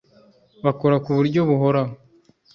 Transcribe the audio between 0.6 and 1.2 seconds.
bakora ku